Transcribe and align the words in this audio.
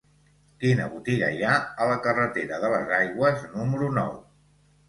Quina 0.63 0.87
botiga 0.93 1.29
hi 1.35 1.43
ha 1.49 1.59
a 1.85 1.87
la 1.91 1.99
carretera 2.07 2.59
de 2.65 2.73
les 2.77 2.97
Aigües 3.01 3.47
número 3.59 3.93
nou? 4.01 4.21